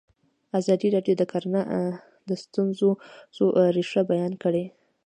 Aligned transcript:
ازادي 0.59 0.87
راډیو 0.95 1.15
د 1.17 1.23
کرهنه 1.31 1.61
د 2.29 2.29
ستونزو 2.43 2.89
رېښه 3.75 4.01
بیان 4.11 4.33
کړې. 4.43 4.65